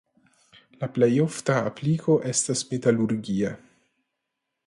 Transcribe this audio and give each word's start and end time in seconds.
La 0.83 0.87
plej 0.95 1.09
ofta 1.25 1.57
apliko 1.71 2.17
estas 2.31 2.65
metalurgia. 2.73 3.55